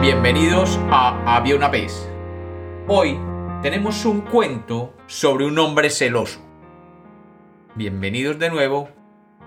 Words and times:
Bienvenidos 0.00 0.80
a 0.90 1.36
Había 1.36 1.56
una 1.56 1.68
vez. 1.68 2.08
Hoy 2.88 3.20
tenemos 3.60 4.06
un 4.06 4.22
cuento 4.22 4.94
sobre 5.06 5.44
un 5.44 5.58
hombre 5.58 5.90
celoso. 5.90 6.40
Bienvenidos 7.74 8.38
de 8.38 8.48
nuevo 8.48 8.88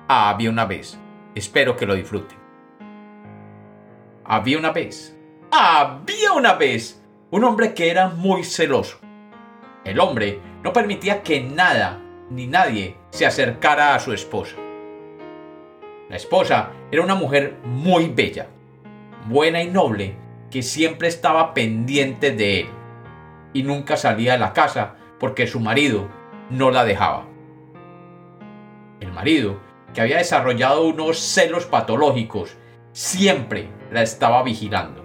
a 0.07 0.29
Había 0.29 0.51
una 0.51 0.65
vez. 0.65 0.99
Espero 1.33 1.75
que 1.75 1.87
lo 1.87 1.95
disfruten. 1.95 2.37
Había 4.25 4.59
una 4.59 4.69
vez. 4.69 5.17
Había 5.49 6.33
una 6.33 6.53
vez 6.53 7.03
un 7.31 7.45
hombre 7.45 7.73
que 7.73 7.89
era 7.89 8.09
muy 8.09 8.43
celoso. 8.43 8.99
El 9.83 9.99
hombre 9.99 10.39
no 10.61 10.71
permitía 10.71 11.23
que 11.23 11.41
nada 11.41 11.99
ni 12.29 12.45
nadie 12.45 12.97
se 13.09 13.25
acercara 13.25 13.95
a 13.95 13.99
su 13.99 14.13
esposa. 14.13 14.55
La 16.11 16.15
esposa 16.15 16.69
era 16.91 17.01
una 17.01 17.15
mujer 17.15 17.57
muy 17.63 18.09
bella, 18.09 18.49
buena 19.27 19.63
y 19.63 19.71
noble, 19.71 20.21
que 20.53 20.61
siempre 20.61 21.07
estaba 21.07 21.55
pendiente 21.55 22.29
de 22.29 22.59
él 22.59 22.67
y 23.53 23.63
nunca 23.63 23.97
salía 23.97 24.33
de 24.33 24.37
la 24.37 24.53
casa 24.53 24.93
porque 25.19 25.47
su 25.47 25.59
marido 25.59 26.07
no 26.51 26.69
la 26.69 26.85
dejaba. 26.85 27.25
El 28.99 29.11
marido, 29.11 29.59
que 29.95 30.01
había 30.01 30.19
desarrollado 30.19 30.85
unos 30.85 31.17
celos 31.17 31.65
patológicos, 31.65 32.55
siempre 32.91 33.67
la 33.91 34.03
estaba 34.03 34.43
vigilando. 34.43 35.03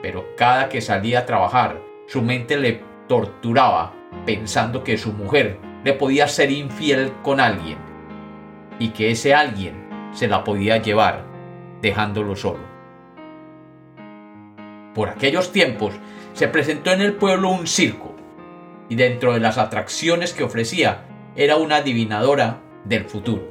Pero 0.00 0.24
cada 0.36 0.68
que 0.68 0.80
salía 0.80 1.18
a 1.18 1.26
trabajar, 1.26 1.80
su 2.06 2.22
mente 2.22 2.56
le 2.56 2.80
torturaba 3.08 3.92
pensando 4.24 4.84
que 4.84 4.96
su 4.96 5.12
mujer 5.12 5.58
le 5.82 5.94
podía 5.94 6.28
ser 6.28 6.52
infiel 6.52 7.12
con 7.24 7.40
alguien 7.40 7.78
y 8.78 8.90
que 8.90 9.10
ese 9.10 9.34
alguien 9.34 10.10
se 10.12 10.28
la 10.28 10.44
podía 10.44 10.76
llevar 10.76 11.24
dejándolo 11.82 12.36
solo. 12.36 12.73
Por 14.94 15.08
aquellos 15.08 15.52
tiempos 15.52 15.94
se 16.32 16.48
presentó 16.48 16.92
en 16.92 17.00
el 17.00 17.14
pueblo 17.14 17.50
un 17.50 17.66
circo 17.66 18.14
y 18.88 18.96
dentro 18.96 19.32
de 19.32 19.40
las 19.40 19.58
atracciones 19.58 20.32
que 20.32 20.44
ofrecía 20.44 21.04
era 21.36 21.56
una 21.56 21.76
adivinadora 21.76 22.60
del 22.84 23.04
futuro. 23.04 23.42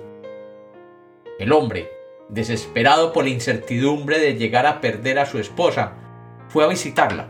El 1.39 1.52
hombre, 1.52 1.91
desesperado 2.30 3.11
por 3.11 3.25
la 3.25 3.31
incertidumbre 3.31 4.19
de 4.19 4.36
llegar 4.36 4.66
a 4.66 4.80
perder 4.80 5.19
a 5.19 5.25
su 5.25 5.39
esposa, 5.39 5.94
fue 6.47 6.64
a 6.64 6.67
visitarla. 6.67 7.27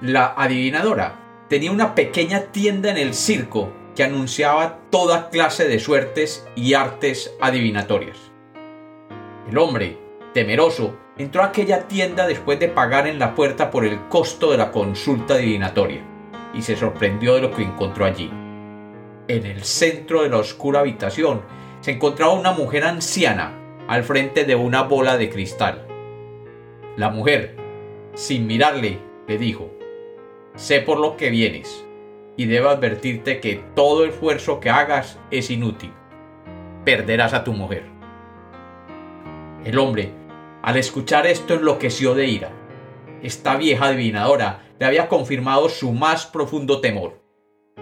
La 0.00 0.34
adivinadora 0.36 1.44
tenía 1.48 1.72
una 1.72 1.94
pequeña 1.94 2.52
tienda 2.52 2.90
en 2.90 2.98
el 2.98 3.14
circo 3.14 3.72
que 3.96 4.04
anunciaba 4.04 4.78
toda 4.90 5.28
clase 5.28 5.66
de 5.66 5.80
suertes 5.80 6.46
y 6.54 6.74
artes 6.74 7.34
adivinatorias. 7.40 8.16
El 9.50 9.58
hombre, 9.58 9.98
temeroso, 10.34 10.96
entró 11.18 11.42
a 11.42 11.46
aquella 11.46 11.88
tienda 11.88 12.26
después 12.26 12.60
de 12.60 12.68
pagar 12.68 13.06
en 13.06 13.18
la 13.18 13.34
puerta 13.34 13.70
por 13.70 13.84
el 13.84 14.08
costo 14.08 14.52
de 14.52 14.58
la 14.58 14.70
consulta 14.70 15.34
adivinatoria 15.34 16.00
y 16.54 16.62
se 16.62 16.76
sorprendió 16.76 17.34
de 17.34 17.42
lo 17.42 17.50
que 17.50 17.62
encontró 17.62 18.04
allí. 18.04 18.30
En 19.26 19.44
el 19.44 19.64
centro 19.64 20.22
de 20.22 20.30
la 20.30 20.38
oscura 20.38 20.80
habitación 20.80 21.42
se 21.80 21.92
encontraba 21.92 22.32
una 22.32 22.52
mujer 22.52 22.84
anciana 22.84 23.52
al 23.88 24.04
frente 24.04 24.44
de 24.44 24.54
una 24.54 24.82
bola 24.82 25.16
de 25.16 25.28
cristal. 25.28 25.86
La 26.96 27.10
mujer, 27.10 27.56
sin 28.14 28.46
mirarle, 28.46 28.98
le 29.26 29.38
dijo, 29.38 29.70
Sé 30.54 30.80
por 30.80 30.98
lo 30.98 31.16
que 31.16 31.30
vienes 31.30 31.84
y 32.36 32.46
debo 32.46 32.68
advertirte 32.68 33.40
que 33.40 33.62
todo 33.74 34.04
esfuerzo 34.04 34.60
que 34.60 34.70
hagas 34.70 35.18
es 35.30 35.50
inútil. 35.50 35.92
Perderás 36.84 37.34
a 37.34 37.44
tu 37.44 37.52
mujer. 37.52 37.84
El 39.64 39.78
hombre, 39.78 40.12
al 40.68 40.76
escuchar 40.76 41.26
esto, 41.26 41.54
enloqueció 41.54 42.14
de 42.14 42.26
ira. 42.26 42.50
Esta 43.22 43.56
vieja 43.56 43.86
adivinadora 43.86 44.68
le 44.78 44.84
había 44.84 45.08
confirmado 45.08 45.70
su 45.70 45.92
más 45.92 46.26
profundo 46.26 46.82
temor, 46.82 47.22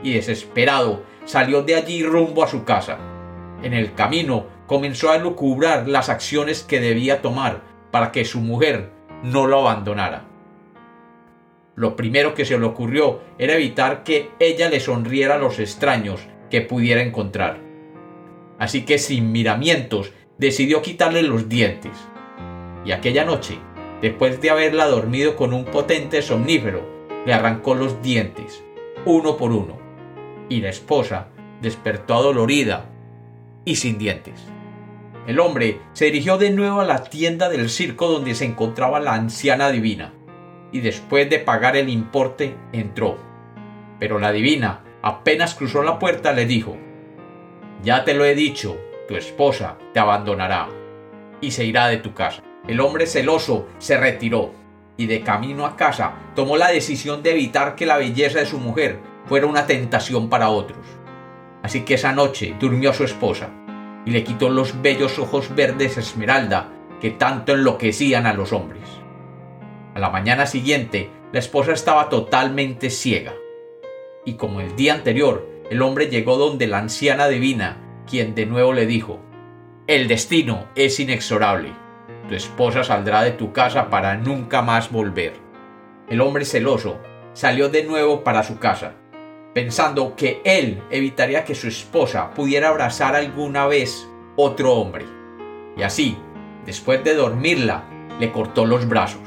y 0.05 0.15
desesperado 0.15 1.03
salió 1.25 1.65
de 1.65 1.75
allí 1.75 2.05
rumbo 2.05 2.44
a 2.44 2.47
su 2.47 2.62
casa. 2.62 2.99
En 3.65 3.72
el 3.72 3.94
camino 3.94 4.47
comenzó 4.69 5.11
a 5.11 5.19
lucubrar 5.19 5.88
las 5.88 6.09
acciones 6.09 6.62
que 6.62 6.78
debía 6.78 7.22
tomar 7.22 7.65
para 7.91 8.12
que 8.12 8.25
su 8.25 8.38
mujer 8.38 8.93
no 9.25 9.49
lo 9.49 9.59
abandonara. 9.59 10.28
Lo 11.75 11.97
primero 11.97 12.34
que 12.34 12.44
se 12.44 12.56
le 12.56 12.66
ocurrió 12.66 13.21
era 13.37 13.55
evitar 13.55 14.05
que 14.05 14.31
ella 14.38 14.71
le 14.71 14.78
sonriera 14.78 15.34
a 15.34 15.38
los 15.38 15.59
extraños 15.59 16.21
que 16.50 16.61
pudiera 16.61 17.03
encontrar. 17.03 17.59
Así 18.61 18.84
que 18.84 18.99
sin 18.99 19.32
miramientos 19.32 20.12
decidió 20.38 20.82
quitarle 20.82 21.25
los 21.25 21.49
dientes. 21.49 21.91
Y 22.87 22.93
aquella 22.93 23.25
noche, 23.25 23.59
después 24.01 24.41
de 24.41 24.51
haberla 24.51 24.87
dormido 24.87 25.35
con 25.35 25.53
un 25.53 25.65
potente 25.65 26.23
somnífero, 26.23 26.89
le 27.27 27.35
arrancó 27.35 27.75
los 27.75 28.01
dientes, 28.01 28.63
uno 29.05 29.37
por 29.37 29.51
uno. 29.51 29.77
Y 30.49 30.61
la 30.61 30.69
esposa 30.69 31.27
despertó 31.61 32.15
adolorida 32.15 32.89
y 33.65 33.75
sin 33.75 33.99
dientes. 33.99 34.41
El 35.27 35.41
hombre 35.41 35.81
se 35.95 36.05
dirigió 36.05 36.39
de 36.39 36.51
nuevo 36.51 36.81
a 36.81 36.85
la 36.85 37.03
tienda 37.03 37.49
del 37.49 37.69
circo 37.69 38.07
donde 38.07 38.37
se 38.37 38.45
encontraba 38.45 39.01
la 39.01 39.15
anciana 39.15 39.71
divina 39.71 40.15
y 40.71 40.79
después 40.79 41.29
de 41.29 41.41
pagar 41.41 41.77
el 41.77 41.89
importe 41.89 42.57
entró. 42.73 43.19
Pero 43.99 44.21
la 44.21 44.31
divina 44.31 44.85
apenas 45.03 45.57
cruzó 45.57 45.83
la 45.83 45.99
puerta 45.99 46.33
le 46.33 46.47
dijo, 46.47 46.77
Ya 47.83 48.05
te 48.05 48.15
lo 48.15 48.25
he 48.25 48.37
dicho, 48.37 48.77
tu 49.09 49.17
esposa 49.17 49.77
te 49.93 49.99
abandonará 49.99 50.69
y 51.41 51.51
se 51.51 51.65
irá 51.65 51.89
de 51.89 51.97
tu 51.97 52.15
casa. 52.15 52.45
El 52.69 52.81
hombre 52.81 53.06
celoso 53.06 53.66
se 53.78 53.97
retiró 53.97 54.53
y 54.97 55.06
de 55.06 55.22
camino 55.22 55.66
a 55.66 55.77
casa 55.77 56.15
tomó 56.34 56.56
la 56.56 56.69
decisión 56.69 57.22
de 57.22 57.32
evitar 57.32 57.77
que 57.77 57.87
la 57.87 57.97
belleza 57.97 58.41
de 58.41 58.47
su 58.47 58.59
mujer 58.59 58.99
fuera 59.27 59.47
una 59.47 59.66
tentación 59.66 60.28
para 60.28 60.50
otros. 60.50 60.84
Así 61.62 61.82
que 61.82 61.94
esa 61.94 62.12
noche 62.12 62.55
durmió 62.59 62.91
a 62.91 62.94
su 62.94 63.05
esposa 63.05 63.50
y 64.05 64.10
le 64.10 64.25
quitó 64.25 64.49
los 64.49 64.81
bellos 64.82 65.19
ojos 65.19 65.55
verdes 65.55 65.97
esmeralda 65.97 66.72
que 67.00 67.10
tanto 67.10 67.53
enloquecían 67.53 68.26
a 68.26 68.32
los 68.32 68.53
hombres. 68.53 68.88
A 69.94 69.99
la 69.99 70.10
mañana 70.10 70.47
siguiente, 70.47 71.10
la 71.32 71.38
esposa 71.38 71.72
estaba 71.72 72.09
totalmente 72.09 72.91
ciega. 72.91 73.34
Y 74.25 74.34
como 74.34 74.60
el 74.60 74.76
día 74.76 74.94
anterior, 74.94 75.49
el 75.71 75.82
hombre 75.82 76.06
llegó 76.06 76.37
donde 76.37 76.66
la 76.66 76.78
anciana 76.78 77.28
divina, 77.28 78.03
quien 78.09 78.34
de 78.34 78.47
nuevo 78.47 78.72
le 78.72 78.87
dijo, 78.87 79.21
El 79.87 80.09
destino 80.09 80.66
es 80.76 81.00
inexorable. 81.00 81.86
Tu 82.28 82.34
esposa 82.34 82.84
saldrá 82.84 83.22
de 83.22 83.33
tu 83.33 83.53
casa 83.53 83.89
para 83.91 84.17
nunca 84.17 84.62
más 84.62 84.91
volver. 84.91 85.34
El 86.09 86.21
hombre 86.21 86.44
celoso 86.44 86.99
salió 87.33 87.69
de 87.69 87.84
nuevo 87.84 88.25
para 88.25 88.43
su 88.43 88.59
casa, 88.59 88.94
pensando 89.55 90.17
que 90.17 90.41
él 90.44 90.83
evitaría 90.91 91.44
que 91.44 91.55
su 91.55 91.69
esposa 91.69 92.31
pudiera 92.31 92.69
abrazar 92.69 93.15
alguna 93.15 93.67
vez 93.67 94.09
otro 94.37 94.75
hombre. 94.75 95.05
Y 95.77 95.83
así, 95.83 96.17
después 96.65 97.03
de 97.05 97.15
dormirla, 97.15 97.84
le 98.19 98.33
cortó 98.33 98.65
los 98.65 98.88
brazos 98.88 99.21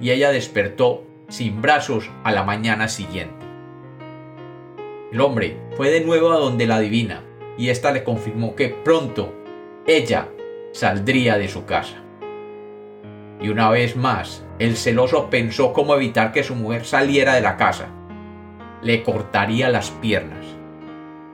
y 0.00 0.10
ella 0.10 0.30
despertó 0.30 1.04
sin 1.28 1.60
brazos 1.60 2.10
a 2.24 2.32
la 2.32 2.42
mañana 2.42 2.88
siguiente. 2.88 3.44
El 5.12 5.20
hombre 5.20 5.56
fue 5.76 5.90
de 5.90 6.00
nuevo 6.02 6.32
a 6.32 6.36
donde 6.36 6.66
la 6.66 6.80
divina 6.80 7.22
y 7.58 7.70
ésta 7.70 7.92
le 7.92 8.04
confirmó 8.04 8.54
que 8.54 8.68
pronto 8.68 9.32
ella 9.86 10.28
saldría 10.76 11.38
de 11.38 11.48
su 11.48 11.64
casa. 11.64 11.96
Y 13.40 13.48
una 13.48 13.70
vez 13.70 13.96
más, 13.96 14.44
el 14.58 14.76
celoso 14.76 15.30
pensó 15.30 15.72
cómo 15.72 15.94
evitar 15.94 16.32
que 16.32 16.42
su 16.44 16.54
mujer 16.54 16.84
saliera 16.84 17.34
de 17.34 17.40
la 17.40 17.56
casa. 17.56 17.88
Le 18.82 19.02
cortaría 19.02 19.70
las 19.70 19.90
piernas. 19.90 20.44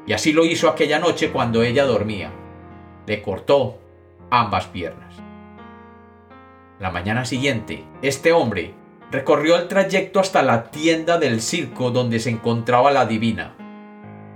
Y 0.06 0.12
así 0.12 0.32
lo 0.32 0.44
hizo 0.44 0.69
aquella 0.69 1.00
noche 1.00 1.32
cuando 1.32 1.64
ella 1.64 1.84
dormía. 1.84 2.30
Le 3.06 3.20
cortó 3.20 3.80
ambas 4.30 4.66
piernas. 4.66 5.16
La 6.78 6.92
mañana 6.92 7.24
siguiente, 7.24 7.84
este 8.00 8.30
hombre 8.30 8.74
recorrió 9.10 9.56
el 9.56 9.66
trayecto 9.66 10.21
hasta 10.21 10.45
la 10.45 10.71
tienda 10.71 11.18
del 11.18 11.41
circo 11.41 11.91
donde 11.91 12.21
se 12.21 12.30
encontraba 12.30 12.92
la 12.92 13.06
divina. 13.06 13.56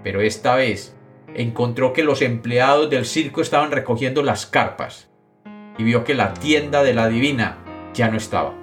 Pero 0.03 0.21
esta 0.21 0.57
vez 0.57 0.96
encontró 1.35 1.93
que 1.93 2.05
los 2.05 2.23
empleados 2.23 2.91
del 2.91 3.05
circo 3.05 3.41
estaban 3.41 3.71
recogiendo 3.71 4.23
las 4.23 4.47
carpas 4.47 5.09
y 5.79 5.85
vio 5.85 6.05
que 6.05 6.15
la 6.15 6.35
tienda 6.35 6.83
de 6.83 6.95
la 6.95 7.09
divina 7.09 7.59
ya 7.93 8.09
no 8.09 8.17
estaba. 8.17 8.55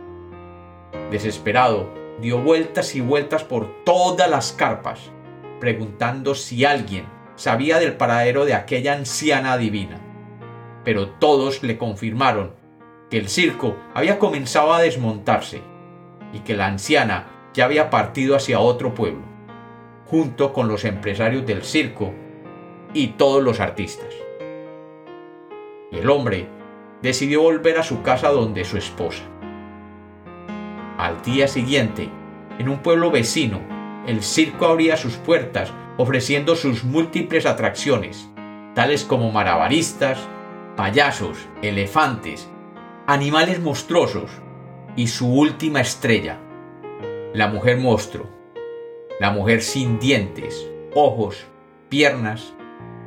Desesperado, 1.12 1.94
dio 2.20 2.40
vueltas 2.40 2.96
y 2.96 3.02
vueltas 3.02 3.44
por 3.44 3.84
todas 3.84 4.30
las 4.30 4.52
carpas, 4.52 5.12
preguntando 5.60 6.36
si 6.36 6.66
alguien 6.66 7.06
sabía 7.36 7.80
del 7.80 7.96
paradero 7.96 8.46
de 8.46 8.54
aquella 8.54 8.94
anciana 8.94 9.58
divina. 9.58 10.00
Pero 10.84 11.10
todos 11.10 11.64
le 11.64 11.78
confirmaron 11.78 12.54
que 13.10 13.18
el 13.18 13.30
circo 13.30 13.78
había 13.94 14.20
comenzado 14.20 14.74
a 14.74 14.82
desmontarse 14.82 15.62
y 16.34 16.40
que 16.40 16.56
la 16.56 16.68
anciana 16.68 17.28
ya 17.54 17.66
había 17.66 17.90
partido 17.90 18.36
hacia 18.36 18.60
otro 18.60 18.94
pueblo, 18.96 19.22
junto 20.06 20.52
con 20.52 20.68
los 20.68 20.84
empresarios 20.84 21.46
del 21.46 21.64
circo 21.64 22.14
y 22.94 23.08
todos 23.08 23.44
los 23.44 23.60
artistas. 23.60 24.14
El 25.92 26.10
hombre 26.10 26.48
decidió 27.02 27.42
volver 27.42 27.78
a 27.78 27.84
su 27.84 28.02
casa 28.02 28.30
donde 28.30 28.66
su 28.66 28.78
esposa. 28.78 29.24
Al 30.98 31.22
día 31.22 31.48
siguiente, 31.48 32.10
en 32.60 32.70
un 32.70 32.80
pueblo 32.80 33.12
vecino, 33.12 33.60
el 34.08 34.24
circo 34.24 34.66
abría 34.66 34.98
sus 34.98 35.16
puertas 35.18 35.72
ofreciendo 35.98 36.56
sus 36.56 36.84
múltiples 36.84 37.46
atracciones, 37.46 38.30
tales 38.74 39.04
como 39.04 39.32
marabaristas, 39.32 40.20
payasos, 40.76 41.38
elefantes, 41.62 42.50
animales 43.06 43.60
monstruosos 43.60 44.32
y 44.96 45.08
su 45.08 45.32
última 45.32 45.82
estrella, 45.82 46.40
la 47.34 47.48
mujer 47.48 47.78
monstruo, 47.78 48.28
la 49.20 49.32
mujer 49.32 49.62
sin 49.62 50.00
dientes, 50.00 50.68
ojos, 50.96 51.46
piernas 51.90 52.54